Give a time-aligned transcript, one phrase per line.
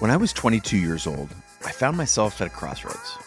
[0.00, 1.28] When I was 22 years old,
[1.62, 3.18] I found myself at a crossroads.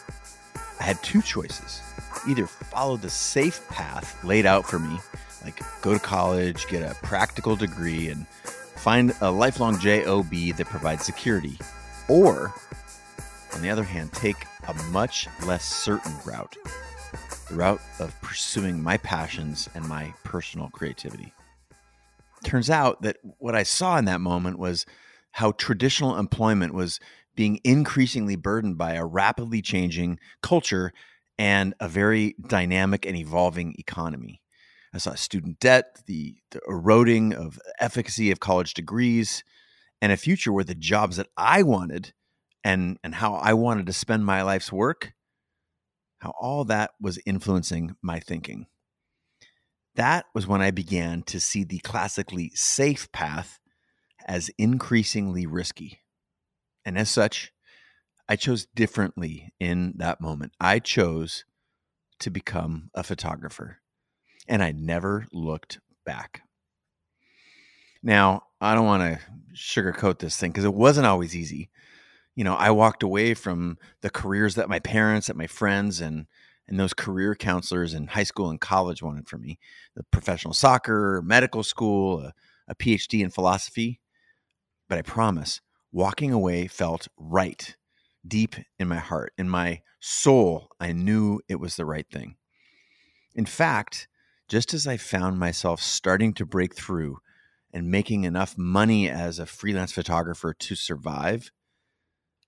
[0.79, 1.83] I had two choices
[2.27, 4.97] either follow the safe path laid out for me,
[5.43, 11.05] like go to college, get a practical degree, and find a lifelong job that provides
[11.05, 11.59] security,
[12.07, 12.51] or,
[13.53, 16.57] on the other hand, take a much less certain route
[17.49, 21.35] the route of pursuing my passions and my personal creativity.
[22.43, 24.87] Turns out that what I saw in that moment was
[25.33, 26.99] how traditional employment was
[27.35, 30.93] being increasingly burdened by a rapidly changing culture
[31.37, 34.41] and a very dynamic and evolving economy.
[34.93, 39.43] I saw student debt, the, the eroding of efficacy of college degrees,
[40.01, 42.13] and a future where the jobs that I wanted
[42.63, 45.13] and, and how I wanted to spend my life's work,
[46.19, 48.67] how all that was influencing my thinking.
[49.95, 53.59] That was when I began to see the classically safe path
[54.25, 55.99] as increasingly risky.
[56.85, 57.51] And as such,
[58.27, 60.53] I chose differently in that moment.
[60.59, 61.45] I chose
[62.19, 63.79] to become a photographer,
[64.47, 66.43] and I never looked back.
[68.01, 69.19] Now, I don't want to
[69.55, 71.69] sugarcoat this thing because it wasn't always easy.
[72.35, 76.27] You know, I walked away from the careers that my parents, that my friends, and
[76.67, 79.59] and those career counselors in high school and college wanted for me
[79.95, 82.33] the professional soccer, medical school, a,
[82.69, 83.99] a PhD in philosophy.
[84.89, 85.61] But I promise,
[85.91, 87.75] walking away felt right
[88.27, 89.33] deep in my heart.
[89.37, 92.35] In my soul, I knew it was the right thing.
[93.35, 94.07] In fact,
[94.47, 97.17] just as I found myself starting to break through
[97.73, 101.51] and making enough money as a freelance photographer to survive,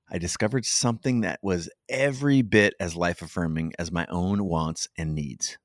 [0.10, 5.16] I discovered something that was every bit as life affirming as my own wants and
[5.16, 5.58] needs.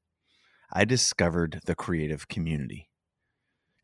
[0.73, 2.90] I discovered the creative community.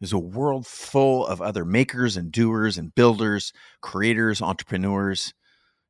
[0.00, 5.32] There's a world full of other makers and doers and builders, creators, entrepreneurs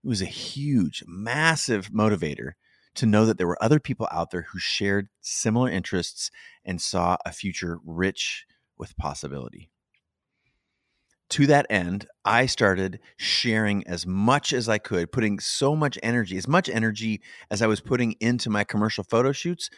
[0.06, 2.52] it was a huge, massive motivator
[2.94, 6.30] to know that there were other people out there who shared similar interests
[6.64, 8.46] and saw a future rich
[8.78, 9.68] with possibility.
[11.30, 16.36] To that end, I started sharing as much as I could, putting so much energy,
[16.36, 19.70] as much energy as I was putting into my commercial photo shoots,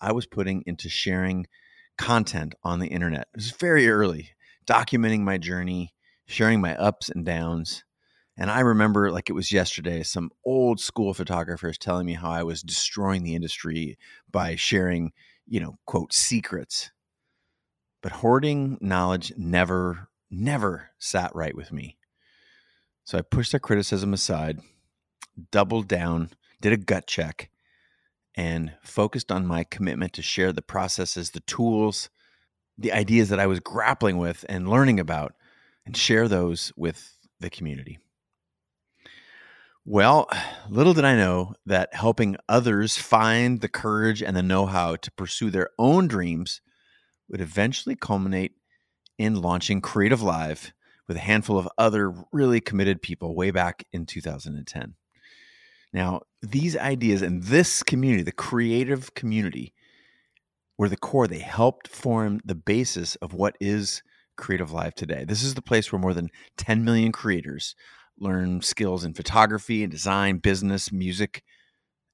[0.00, 1.46] I was putting into sharing
[1.96, 3.28] content on the internet.
[3.32, 4.30] It was very early,
[4.66, 5.94] documenting my journey,
[6.26, 7.84] sharing my ups and downs.
[8.36, 12.42] And I remember like it was yesterday, some old school photographers telling me how I
[12.42, 13.98] was destroying the industry
[14.30, 15.12] by sharing,
[15.46, 16.90] you know, quote, secrets.
[18.02, 21.96] But hoarding knowledge never, never sat right with me.
[23.04, 24.60] So I pushed that criticism aside,
[25.50, 26.30] doubled down,
[26.60, 27.50] did a gut check,
[28.36, 32.10] and focused on my commitment to share the processes, the tools,
[32.76, 35.34] the ideas that I was grappling with and learning about,
[35.86, 37.98] and share those with the community.
[39.84, 40.28] Well,
[40.68, 45.12] little did I know that helping others find the courage and the know how to
[45.12, 46.60] pursue their own dreams
[47.28, 48.52] would eventually culminate
[49.18, 50.72] in launching Creative Live
[51.08, 54.94] with a handful of other really committed people way back in 2010.
[55.96, 59.72] Now, these ideas and this community, the creative community,
[60.76, 61.26] were the core.
[61.26, 64.02] They helped form the basis of what is
[64.36, 65.24] Creative Live today.
[65.24, 67.74] This is the place where more than 10 million creators
[68.20, 71.42] learn skills in photography and design, business, music,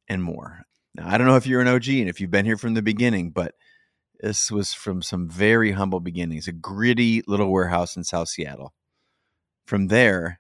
[0.09, 0.63] and more.
[0.95, 2.83] Now, I don't know if you're an OG and if you've been here from the
[2.83, 3.57] beginning, but
[4.21, 8.75] this was from some very humble beginnings, a gritty little warehouse in South Seattle.
[9.67, 10.39] From there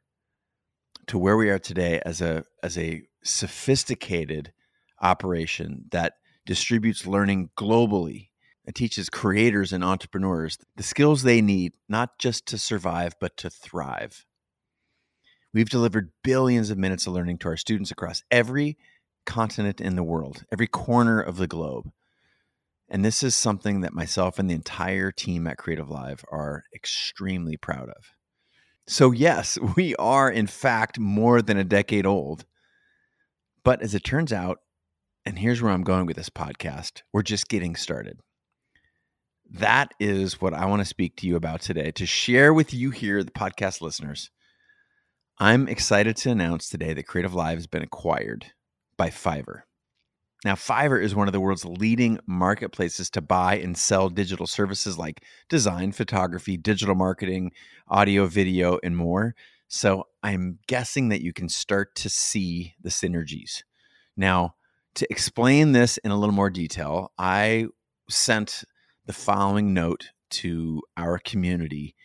[1.09, 4.53] to where we are today as a as a sophisticated
[5.01, 6.15] operation that
[6.47, 8.29] distributes learning globally.
[8.65, 13.51] It teaches creators and entrepreneurs the skills they need not just to survive but to
[13.51, 14.25] thrive.
[15.53, 18.79] We've delivered billions of minutes of learning to our students across every
[19.27, 21.91] continent in the world, every corner of the globe.
[22.89, 27.57] And this is something that myself and the entire team at Creative Live are extremely
[27.57, 28.15] proud of.
[28.87, 32.45] So, yes, we are in fact more than a decade old.
[33.65, 34.59] But as it turns out,
[35.25, 38.19] and here's where I'm going with this podcast, we're just getting started.
[39.49, 42.91] That is what I want to speak to you about today, to share with you
[42.91, 44.31] here, the podcast listeners,
[45.39, 48.47] I'm excited to announce today that Creative Live has been acquired
[48.97, 49.63] by Fiverr.
[50.45, 54.99] Now, Fiverr is one of the world's leading marketplaces to buy and sell digital services
[54.99, 57.53] like design, photography, digital marketing,
[57.89, 59.35] audio, video, and more.
[59.75, 63.63] So I'm guessing that you can start to see the synergies.
[64.19, 64.57] Now,
[64.97, 67.69] to explain this in a little more detail, I
[68.11, 68.65] sent
[69.07, 71.97] the following note to our community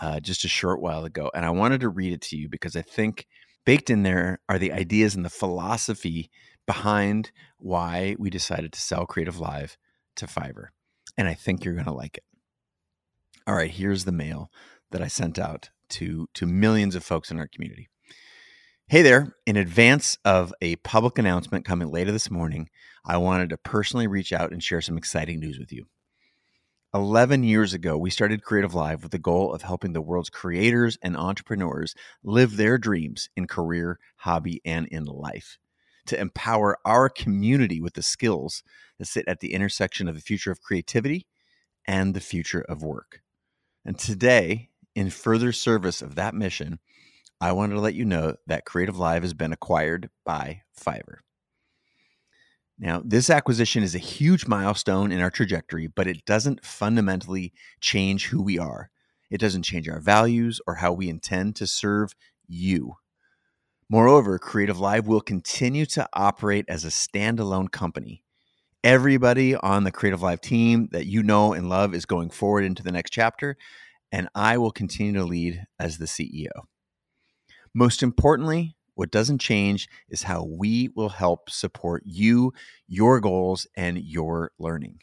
[0.00, 2.74] uh, just a short while ago, and I wanted to read it to you because
[2.74, 3.28] I think
[3.64, 6.28] Baked in there are the ideas and the philosophy
[6.66, 9.76] behind why we decided to sell Creative Live
[10.16, 10.70] to Fiverr.
[11.16, 12.24] And I think you're going to like it.
[13.46, 14.50] All right, here's the mail
[14.90, 17.88] that I sent out to, to millions of folks in our community.
[18.88, 22.68] Hey there, in advance of a public announcement coming later this morning,
[23.04, 25.86] I wanted to personally reach out and share some exciting news with you.
[26.94, 30.98] 11 years ago, we started Creative Live with the goal of helping the world's creators
[31.02, 35.56] and entrepreneurs live their dreams in career, hobby, and in life.
[36.06, 38.62] To empower our community with the skills
[38.98, 41.26] that sit at the intersection of the future of creativity
[41.86, 43.22] and the future of work.
[43.86, 46.78] And today, in further service of that mission,
[47.40, 51.18] I wanted to let you know that Creative Live has been acquired by Fiverr.
[52.78, 58.26] Now, this acquisition is a huge milestone in our trajectory, but it doesn't fundamentally change
[58.26, 58.90] who we are.
[59.30, 62.14] It doesn't change our values or how we intend to serve
[62.46, 62.94] you.
[63.88, 68.24] Moreover, Creative Live will continue to operate as a standalone company.
[68.82, 72.82] Everybody on the Creative Live team that you know and love is going forward into
[72.82, 73.56] the next chapter,
[74.12, 76.50] and I will continue to lead as the CEO.
[77.74, 82.52] Most importantly, what doesn't change is how we will help support you,
[82.86, 85.00] your goals, and your learning.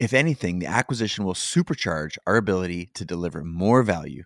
[0.00, 4.24] If anything, the acquisition will supercharge our ability to deliver more value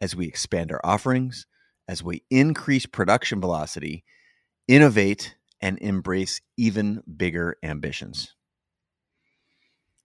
[0.00, 1.46] as we expand our offerings,
[1.88, 4.04] as we increase production velocity,
[4.68, 8.34] innovate, and embrace even bigger ambitions.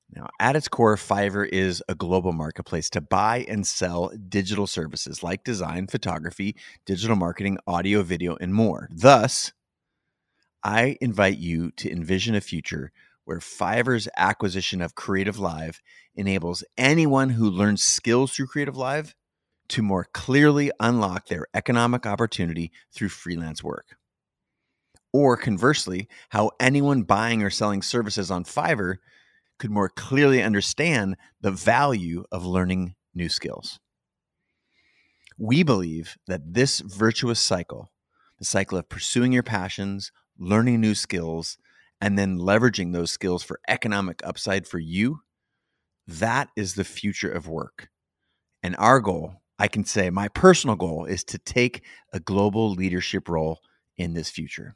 [0.09, 5.21] Now, at its core, Fiverr is a global marketplace to buy and sell digital services
[5.21, 6.56] like design, photography,
[6.86, 8.88] digital marketing, audio, video, and more.
[8.89, 9.51] Thus,
[10.63, 12.92] I invite you to envision a future
[13.25, 15.81] where Fiverr's acquisition of Creative Live
[16.15, 19.13] enables anyone who learns skills through Creative Live
[19.69, 23.98] to more clearly unlock their economic opportunity through freelance work.
[25.12, 28.95] Or conversely, how anyone buying or selling services on Fiverr
[29.57, 33.80] could more clearly understand the value of learning new skills.
[35.38, 37.92] We believe that this virtuous cycle,
[38.39, 41.57] the cycle of pursuing your passions, learning new skills,
[42.00, 45.21] and then leveraging those skills for economic upside for you,
[46.07, 47.89] that is the future of work.
[48.63, 51.83] And our goal, I can say my personal goal, is to take
[52.13, 53.60] a global leadership role
[53.98, 54.75] in this future.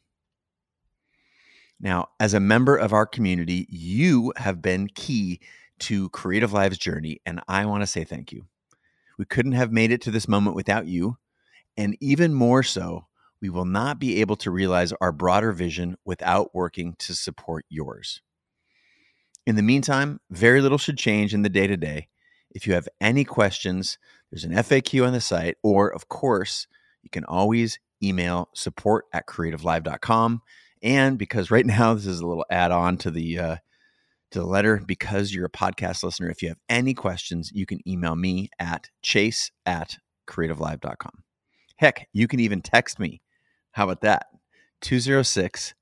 [1.82, 5.40] Now, as a member of our community, you have been key
[5.80, 8.46] to Creative Live's journey, and I want to say thank you.
[9.18, 11.18] We couldn't have made it to this moment without you,
[11.76, 13.08] and even more so,
[13.42, 18.22] we will not be able to realize our broader vision without working to support yours.
[19.48, 22.10] In the meantime, very little should change in the day to day.
[22.52, 23.98] If you have any questions,
[24.30, 26.68] there's an FAQ on the site, or of course,
[27.02, 30.44] you can always email support at creativelive.com
[30.82, 33.56] and because right now this is a little add on to the uh,
[34.32, 37.86] to the letter, because you're a podcast listener, if you have any questions, you can
[37.88, 39.98] email me at chase at
[40.28, 41.24] creativelive.com.
[41.76, 43.22] Heck, you can even text me.
[43.72, 44.28] How about that?
[44.82, 45.74] 206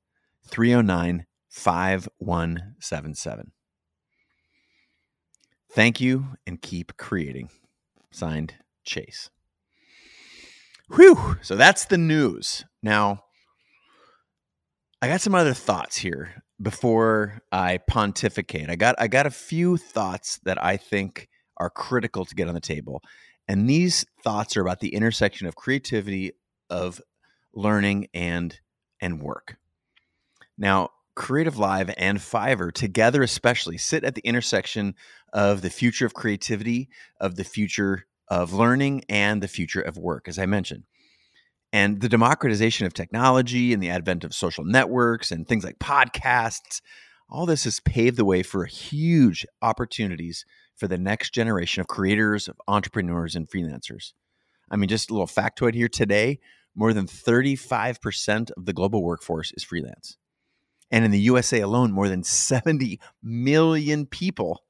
[0.48, 3.52] 309 5177.
[5.72, 7.50] Thank you and keep creating.
[8.12, 9.30] Signed, Chase.
[10.96, 11.38] Whew.
[11.42, 12.66] So that's the news.
[12.82, 13.24] Now,
[15.02, 18.70] I got some other thoughts here before I pontificate.
[18.70, 22.54] I got I got a few thoughts that I think are critical to get on
[22.54, 23.02] the table.
[23.48, 26.34] And these thoughts are about the intersection of creativity,
[26.70, 27.02] of
[27.54, 28.60] learning and
[29.00, 29.56] and work.
[30.58, 34.96] Now, Creative Live and Fiverr together especially sit at the intersection
[35.32, 36.90] of the future of creativity,
[37.22, 40.84] of the future of learning and the future of work as I mentioned.
[41.72, 46.82] And the democratization of technology and the advent of social networks and things like podcasts,
[47.30, 50.46] all this has paved the way for huge opportunities
[50.76, 54.14] for the next generation of creators, of entrepreneurs, and freelancers.
[54.72, 56.40] I mean, just a little factoid here today
[56.76, 60.18] more than 35% of the global workforce is freelance.
[60.92, 64.64] And in the USA alone, more than 70 million people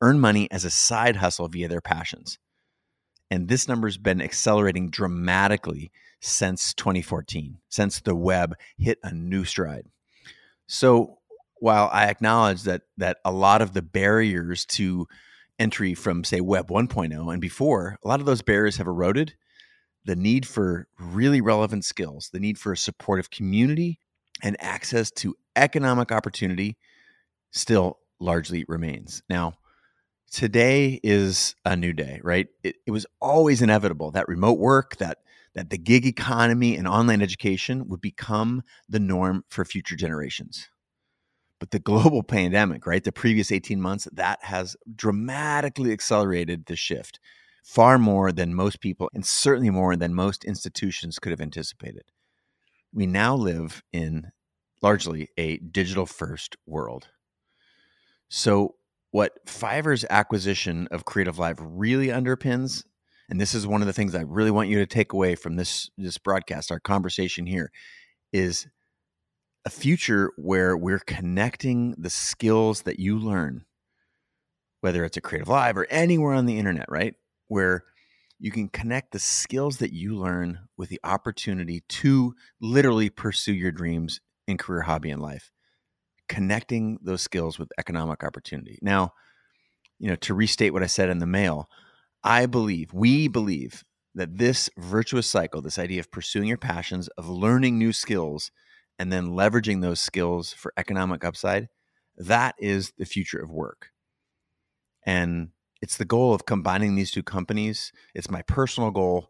[0.00, 2.38] earn money as a side hustle via their passions.
[3.30, 5.90] And this number has been accelerating dramatically
[6.20, 9.86] since 2014, since the web hit a new stride.
[10.66, 11.18] So
[11.60, 15.06] while I acknowledge that that a lot of the barriers to
[15.58, 19.34] entry from say web 1.0 and before, a lot of those barriers have eroded,
[20.04, 23.98] the need for really relevant skills, the need for a supportive community
[24.42, 26.76] and access to economic opportunity
[27.50, 29.22] still largely remains.
[29.28, 29.54] Now,
[30.30, 32.46] today is a new day, right?
[32.62, 35.18] It, it was always inevitable that remote work, that
[35.58, 40.68] that the gig economy and online education would become the norm for future generations.
[41.58, 47.18] But the global pandemic, right, the previous 18 months, that has dramatically accelerated the shift
[47.64, 52.04] far more than most people and certainly more than most institutions could have anticipated.
[52.92, 54.30] We now live in
[54.80, 57.08] largely a digital first world.
[58.28, 58.76] So,
[59.10, 62.84] what Fiverr's acquisition of Creative Live really underpins,
[63.28, 65.56] and this is one of the things I really want you to take away from
[65.56, 67.70] this this broadcast, our conversation here,
[68.32, 68.66] is
[69.64, 73.64] a future where we're connecting the skills that you learn,
[74.80, 77.14] whether it's a Creative Live or anywhere on the internet, right?
[77.48, 77.84] Where
[78.38, 83.72] you can connect the skills that you learn with the opportunity to literally pursue your
[83.72, 85.50] dreams in career, hobby, and life.
[86.28, 88.78] Connecting those skills with economic opportunity.
[88.80, 89.12] Now,
[89.98, 91.68] you know, to restate what I said in the mail,
[92.22, 93.84] I believe, we believe
[94.14, 98.50] that this virtuous cycle, this idea of pursuing your passions, of learning new skills,
[98.98, 101.68] and then leveraging those skills for economic upside,
[102.16, 103.90] that is the future of work.
[105.06, 107.92] And it's the goal of combining these two companies.
[108.14, 109.28] It's my personal goal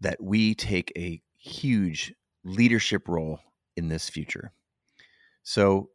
[0.00, 2.12] that we take a huge
[2.44, 3.38] leadership role
[3.76, 4.52] in this future.
[5.44, 5.90] So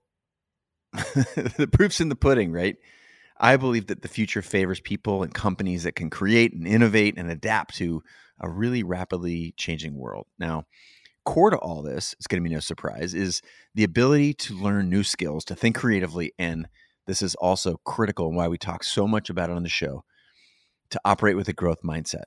[0.94, 2.78] the proof's in the pudding, right?
[3.39, 7.29] I believe that the future favors people and companies that can create and innovate and
[7.29, 8.03] adapt to
[8.39, 10.27] a really rapidly changing world.
[10.39, 10.63] Now,
[11.25, 13.41] core to all this, it's going to be no surprise, is
[13.75, 16.67] the ability to learn new skills, to think creatively, and
[17.06, 20.03] this is also critical and why we talk so much about it on the show,
[20.89, 22.24] to operate with a growth mindset.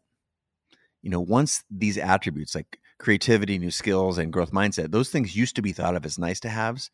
[1.03, 5.57] You know, once these attributes like creativity, new skills, and growth mindset, those things used
[5.57, 6.91] to be thought of as nice to haves.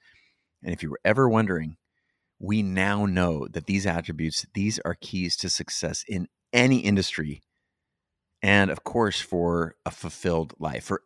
[0.62, 1.76] And if you were ever wondering,
[2.38, 7.43] we now know that these attributes, these are keys to success in any industry.
[8.43, 11.02] And of course, for a fulfilled life, for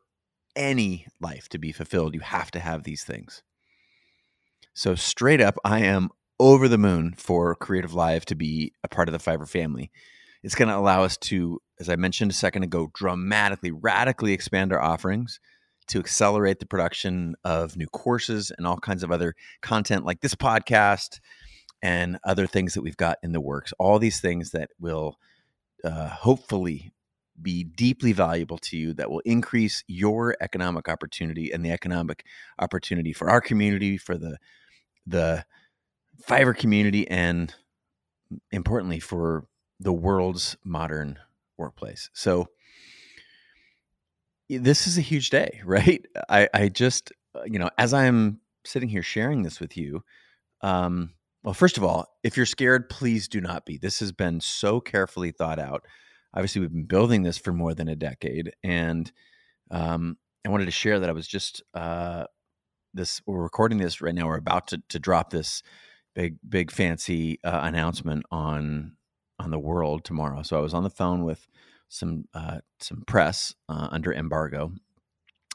[0.57, 3.43] any life to be fulfilled, you have to have these things.
[4.75, 9.09] So, straight up, I am over the moon for Creative Live to be a part
[9.09, 9.91] of the Fiverr family.
[10.43, 14.73] It's going to allow us to, as I mentioned a second ago, dramatically, radically expand
[14.73, 15.39] our offerings
[15.91, 20.35] to accelerate the production of new courses and all kinds of other content like this
[20.35, 21.21] podcast
[21.83, 23.73] and other things that we've got in the works.
[23.79, 25.17] All these things that will
[25.85, 26.93] uh, hopefully
[27.41, 32.25] be deeply valuable to you that will increase your economic opportunity and the economic
[32.59, 34.37] opportunity for our community for the
[35.07, 35.45] the
[36.29, 37.55] Fiverr community and
[38.53, 39.47] importantly for
[39.81, 41.19] the world's modern
[41.57, 42.11] workplace.
[42.13, 42.49] So
[44.59, 46.05] this is a huge day, right?
[46.29, 50.03] I, I just, uh, you know, as I'm sitting here sharing this with you,
[50.63, 53.79] um, well, first of all, if you're scared, please do not be.
[53.79, 55.87] This has been so carefully thought out.
[56.35, 59.11] Obviously, we've been building this for more than a decade, and
[59.71, 62.27] um, I wanted to share that I was just uh,
[62.93, 63.23] this.
[63.27, 64.27] We're recording this right now.
[64.27, 65.63] We're about to to drop this
[66.15, 68.97] big big fancy uh, announcement on
[69.39, 70.43] on the world tomorrow.
[70.43, 71.49] So I was on the phone with
[71.91, 74.73] some uh, some press uh, under embargo,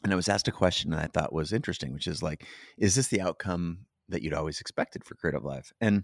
[0.03, 2.45] and I was asked a question that I thought was interesting, which is like,
[2.77, 5.73] is this the outcome that you'd always expected for Creative Live?
[5.81, 6.03] And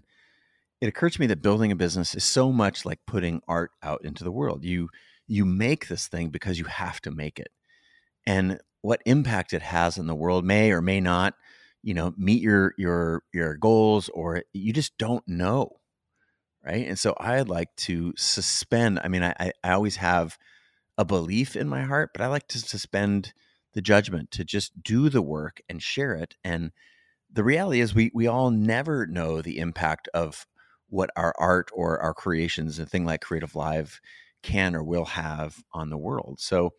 [0.80, 4.04] it occurred to me that building a business is so much like putting art out
[4.04, 4.64] into the world.
[4.64, 4.88] You
[5.28, 7.52] you make this thing because you have to make it,
[8.26, 11.34] and what impact it has in the world may or may not
[11.82, 15.76] you know meet your your your goals or you just don't know
[16.64, 20.38] right and so i like to suspend i mean i i always have
[20.98, 23.32] a belief in my heart but i like to suspend
[23.74, 26.72] the judgment to just do the work and share it and
[27.32, 30.46] the reality is we we all never know the impact of
[30.88, 34.00] what our art or our creations a thing like creative live
[34.42, 36.72] can or will have on the world so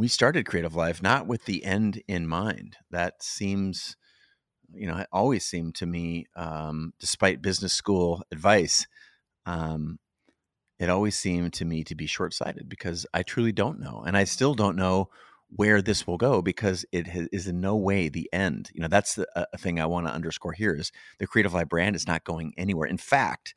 [0.00, 2.78] we started Creative Live not with the end in mind.
[2.90, 3.96] That seems,
[4.74, 8.86] you know, it always seemed to me, um, despite business school advice,
[9.46, 9.98] um,
[10.78, 14.02] it always seemed to me to be short sighted because I truly don't know.
[14.06, 15.10] And I still don't know
[15.48, 18.70] where this will go because it is in no way the end.
[18.72, 21.68] You know, that's the a thing I want to underscore here is the Creative Live
[21.68, 22.86] brand is not going anywhere.
[22.86, 23.54] In fact,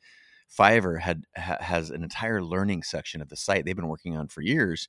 [0.58, 4.28] Fiverr had ha, has an entire learning section of the site they've been working on
[4.28, 4.88] for years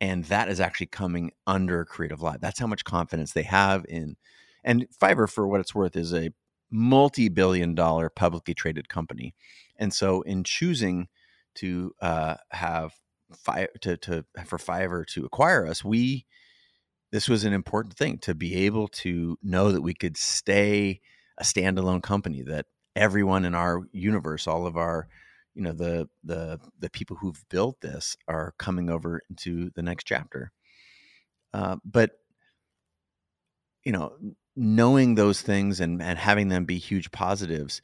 [0.00, 4.16] and that is actually coming under creative live that's how much confidence they have in
[4.64, 6.30] and fiverr for what it's worth is a
[6.70, 9.34] multi-billion dollar publicly traded company
[9.76, 11.08] and so in choosing
[11.54, 12.92] to uh, have
[13.34, 16.26] fi- to, to for fiverr to acquire us we
[17.10, 21.00] this was an important thing to be able to know that we could stay
[21.38, 25.08] a standalone company that everyone in our universe all of our
[25.54, 30.04] you know the the the people who've built this are coming over into the next
[30.04, 30.52] chapter.
[31.52, 32.12] Uh, but
[33.84, 34.12] you know,
[34.60, 37.80] knowing those things and and having them be huge positives,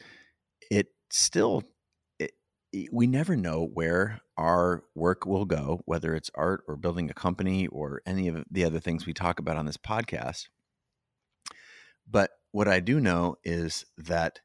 [0.71, 1.63] it still
[2.19, 2.33] it,
[2.93, 7.67] we never know where our work will go, whether it's art or building a company
[7.69, 10.49] or any of the other things we talk about on this podcast.
[12.07, 14.41] But what I do know is that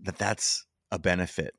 [0.00, 1.54] that that's a benefit.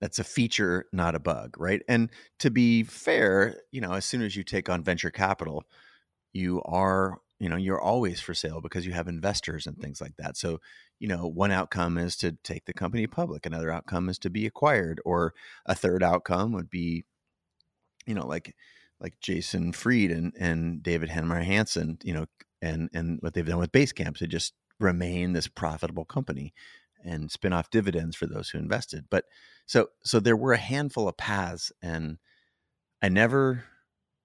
[0.00, 1.82] That's a feature, not a bug, right?
[1.86, 5.62] And to be fair, you know, as soon as you take on venture capital,
[6.32, 10.14] you are, you know, you're always for sale because you have investors and things like
[10.16, 10.36] that.
[10.36, 10.60] So,
[11.00, 14.46] you know, one outcome is to take the company public, another outcome is to be
[14.46, 15.34] acquired, or
[15.66, 17.04] a third outcome would be,
[18.06, 18.54] you know, like
[19.00, 22.26] like Jason Fried and and David Heinemeier Hansson, you know,
[22.62, 26.54] and and what they've done with Basecamp to just remain this profitable company
[27.04, 29.06] and spin off dividends for those who invested.
[29.10, 29.24] But
[29.66, 32.18] so so there were a handful of paths and
[33.02, 33.64] I never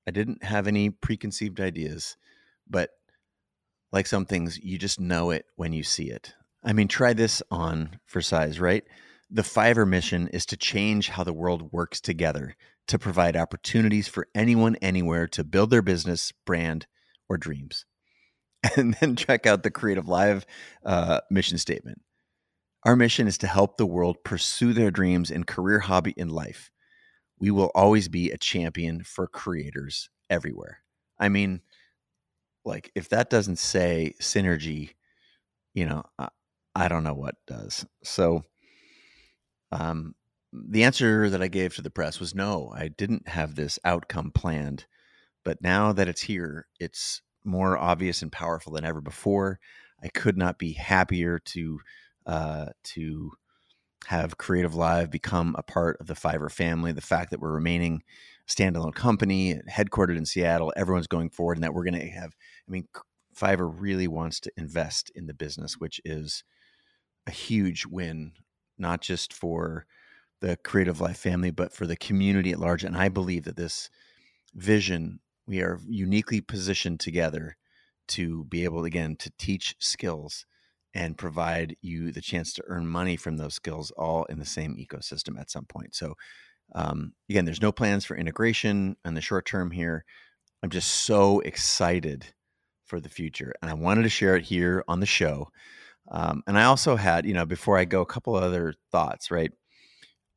[0.08, 2.16] I didn't have any preconceived ideas,
[2.70, 2.92] but
[3.92, 6.34] like some things you just know it when you see it.
[6.64, 8.84] I mean, try this on for size, right?
[9.30, 12.56] The Fiverr mission is to change how the world works together
[12.88, 16.88] to provide opportunities for anyone anywhere to build their business, brand,
[17.30, 17.86] or dreams.
[18.76, 20.46] And then check out the Creative Live
[20.84, 22.02] uh, mission statement.
[22.84, 26.72] Our mission is to help the world pursue their dreams and career hobby in life.
[27.40, 30.80] We will always be a champion for creators everywhere.
[31.20, 31.62] I mean,
[32.68, 34.92] like if that doesn't say synergy,
[35.74, 36.30] you know, I,
[36.76, 37.86] I don't know what does.
[38.04, 38.44] So,
[39.72, 40.16] um,
[40.54, 44.32] the answer that I gave to the press was no, I didn't have this outcome
[44.32, 44.86] planned.
[45.44, 49.60] But now that it's here, it's more obvious and powerful than ever before.
[50.04, 51.80] I could not be happier to
[52.26, 53.32] uh, to
[54.06, 56.92] have Creative Live become a part of the Fiverr family.
[56.92, 58.04] The fact that we're remaining
[58.48, 62.34] standalone company, headquartered in Seattle, everyone's going forward, and that we're going to have.
[62.68, 62.88] I mean,
[63.36, 66.44] Fiverr really wants to invest in the business, which is
[67.28, 68.32] a huge win,
[68.78, 69.86] not just for
[70.40, 72.84] the Creative Live family, but for the community at large.
[72.84, 73.90] And I believe that this
[74.56, 77.58] vision, we are uniquely positioned together
[78.10, 80.46] to be able, again, to teach skills
[80.94, 84.78] and provide you the chance to earn money from those skills all in the same
[84.78, 85.94] ecosystem at some point.
[85.94, 86.16] So,
[86.76, 90.06] um, again, there's no plans for integration in the short term here.
[90.62, 92.26] I'm just so excited
[92.86, 95.50] for the future, and I wanted to share it here on the show.
[96.10, 99.30] Um, and I also had, you know, before I go, a couple other thoughts.
[99.30, 99.52] Right,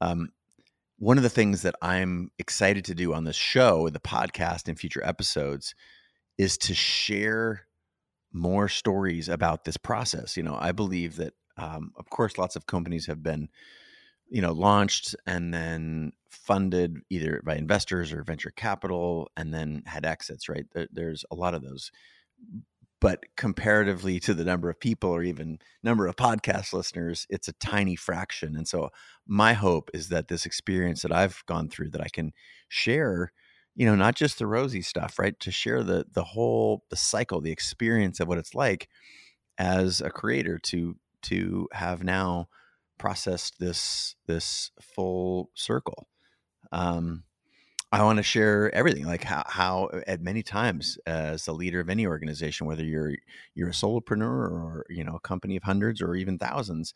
[0.01, 0.31] um,
[0.99, 4.79] one of the things that I'm excited to do on this show, the podcast, and
[4.79, 5.75] future episodes,
[6.37, 7.67] is to share
[8.33, 10.37] more stories about this process.
[10.37, 13.49] You know, I believe that, um, of course, lots of companies have been,
[14.31, 20.07] you know, launched and then funded either by investors or venture capital and then had
[20.07, 20.65] exits, right?
[20.73, 21.91] There, there's a lot of those.
[23.01, 27.55] But comparatively to the number of people or even number of podcast listeners, it's a
[27.55, 28.57] tiny fraction.
[28.57, 28.91] And so
[29.27, 32.33] my hope is that this experience that I've gone through that I can
[32.69, 33.33] share
[33.77, 37.41] you know not just the rosy stuff right to share the the whole the cycle
[37.41, 38.89] the experience of what it's like
[39.59, 42.49] as a creator to to have now
[43.01, 46.07] processed this this full circle
[46.73, 47.25] um
[47.93, 51.89] i want to share everything like how, how at many times as a leader of
[51.89, 53.15] any organization whether you're
[53.55, 56.93] you're a solopreneur or you know a company of hundreds or even thousands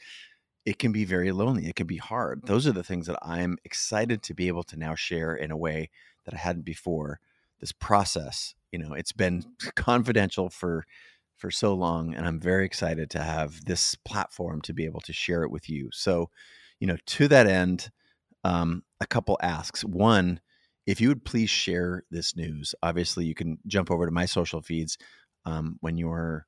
[0.67, 3.57] it can be very lonely it can be hard those are the things that i'm
[3.65, 5.89] excited to be able to now share in a way
[6.25, 7.21] that I hadn't before.
[7.61, 9.45] This process, you know, it's been
[9.77, 10.85] confidential for
[11.37, 15.13] for so long, and I'm very excited to have this platform to be able to
[15.13, 15.91] share it with you.
[15.93, 16.31] So,
[16.81, 17.91] you know, to that end,
[18.45, 19.85] um, a couple asks.
[19.85, 20.41] One,
[20.87, 22.75] if you would please share this news.
[22.83, 24.99] Obviously, you can jump over to my social feeds
[25.45, 26.47] um, when you're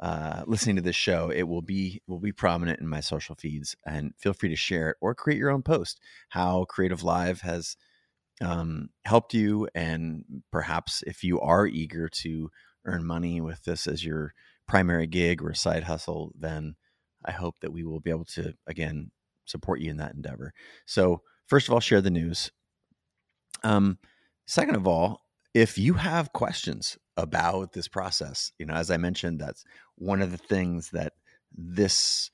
[0.00, 1.30] uh, listening to this show.
[1.30, 4.90] It will be will be prominent in my social feeds, and feel free to share
[4.90, 6.00] it or create your own post.
[6.30, 7.76] How Creative Live has
[8.40, 12.50] um, helped you, and perhaps if you are eager to
[12.84, 14.34] earn money with this as your
[14.66, 16.76] primary gig or side hustle, then
[17.24, 19.10] I hope that we will be able to again
[19.44, 20.52] support you in that endeavor.
[20.86, 22.50] So, first of all, share the news.
[23.62, 23.98] Um,
[24.46, 25.22] second of all,
[25.54, 29.64] if you have questions about this process, you know, as I mentioned, that's
[29.96, 31.12] one of the things that
[31.56, 32.30] this,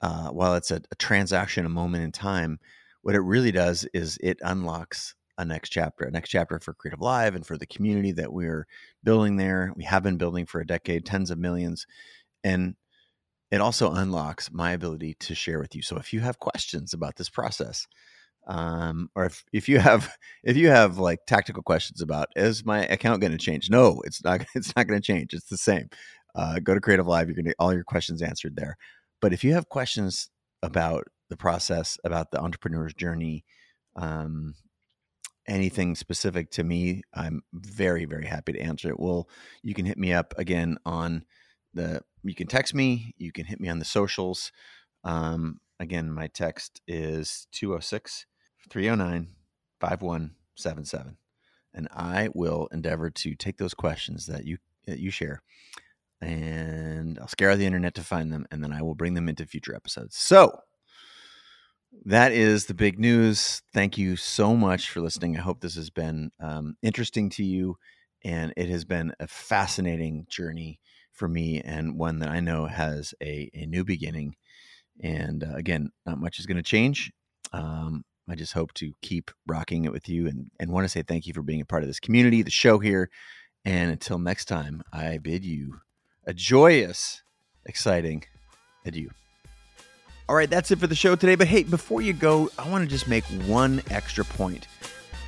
[0.00, 2.58] uh, while it's a, a transaction, a moment in time,
[3.02, 7.00] what it really does is it unlocks a next chapter, a next chapter for Creative
[7.00, 8.66] Live and for the community that we're
[9.02, 9.72] building there.
[9.76, 11.86] We have been building for a decade, tens of millions.
[12.44, 12.74] And
[13.50, 15.82] it also unlocks my ability to share with you.
[15.82, 17.86] So if you have questions about this process,
[18.46, 22.84] um, or if, if you have if you have like tactical questions about is my
[22.86, 23.70] account going to change?
[23.70, 24.44] No, it's not.
[24.54, 25.34] It's not going to change.
[25.34, 25.88] It's the same.
[26.34, 27.28] Uh, go to Creative Live.
[27.28, 28.76] You're going to all your questions answered there.
[29.20, 30.30] But if you have questions
[30.62, 33.44] about the process, about the entrepreneur's journey,
[33.96, 34.54] um,
[35.46, 39.00] anything specific to me, I'm very very happy to answer it.
[39.00, 39.28] Well,
[39.62, 41.24] you can hit me up again on
[41.74, 42.02] the.
[42.22, 43.14] You can text me.
[43.18, 44.52] You can hit me on the socials.
[45.04, 48.26] Um, again, my text is 206
[48.70, 49.28] 309
[49.80, 51.16] 5177.
[51.74, 55.42] And I will endeavor to take those questions that you that you share
[56.22, 59.44] and I'll scour the internet to find them and then I will bring them into
[59.44, 60.16] future episodes.
[60.16, 60.56] So,
[62.04, 63.62] that is the big news.
[63.72, 65.36] Thank you so much for listening.
[65.36, 67.76] I hope this has been um, interesting to you,
[68.24, 70.80] and it has been a fascinating journey
[71.12, 74.34] for me, and one that I know has a, a new beginning.
[75.02, 77.12] And uh, again, not much is going to change.
[77.52, 81.02] Um, I just hope to keep rocking it with you and, and want to say
[81.02, 83.10] thank you for being a part of this community, the show here.
[83.64, 85.80] And until next time, I bid you
[86.26, 87.22] a joyous,
[87.66, 88.24] exciting
[88.86, 89.10] adieu.
[90.32, 91.34] All right, that's it for the show today.
[91.34, 94.66] But hey, before you go, I want to just make one extra point.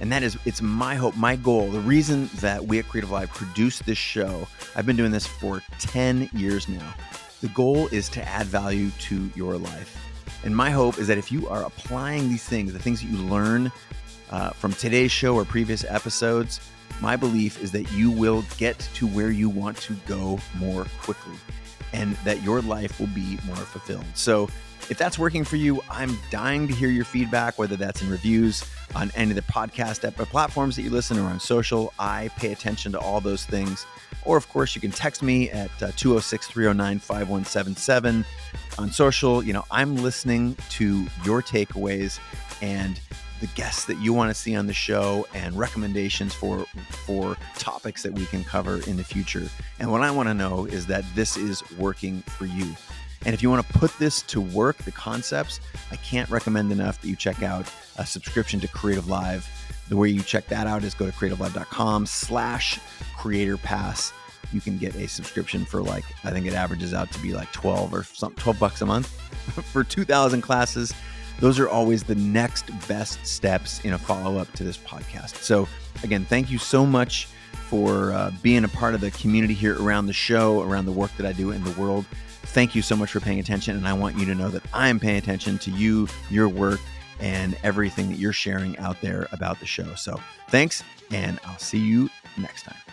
[0.00, 3.28] And that is, it's my hope, my goal, the reason that we at Creative Live
[3.28, 4.48] produce this show.
[4.74, 6.94] I've been doing this for 10 years now.
[7.42, 9.94] The goal is to add value to your life.
[10.42, 13.18] And my hope is that if you are applying these things, the things that you
[13.18, 13.70] learn
[14.30, 16.62] uh, from today's show or previous episodes,
[17.02, 21.36] my belief is that you will get to where you want to go more quickly
[21.92, 24.06] and that your life will be more fulfilled.
[24.14, 24.48] So,
[24.90, 28.64] if that's working for you, I'm dying to hear your feedback, whether that's in reviews
[28.94, 31.92] on any of the podcast app or platforms that you listen or on social.
[31.98, 33.86] I pay attention to all those things.
[34.24, 38.24] Or, of course, you can text me at uh, 206 309 5177
[38.78, 39.42] on social.
[39.42, 42.18] You know, I'm listening to your takeaways
[42.62, 43.00] and
[43.40, 46.64] the guests that you want to see on the show and recommendations for
[47.06, 49.48] for topics that we can cover in the future.
[49.78, 52.74] And what I want to know is that this is working for you.
[53.24, 55.60] And if you want to put this to work, the concepts,
[55.90, 59.48] I can't recommend enough that you check out a subscription to Creative Live.
[59.88, 62.80] The way you check that out is go to creativelive.com slash
[63.16, 64.12] creator pass.
[64.52, 67.50] You can get a subscription for like, I think it averages out to be like
[67.52, 69.08] 12 or something, 12 bucks a month
[69.72, 70.92] for 2,000 classes.
[71.40, 75.36] Those are always the next best steps in a follow up to this podcast.
[75.36, 75.66] So,
[76.02, 77.26] again, thank you so much
[77.68, 81.10] for uh, being a part of the community here around the show, around the work
[81.16, 82.04] that I do in the world.
[82.46, 83.76] Thank you so much for paying attention.
[83.76, 86.80] And I want you to know that I'm paying attention to you, your work,
[87.20, 89.94] and everything that you're sharing out there about the show.
[89.94, 92.83] So thanks, and I'll see you next time.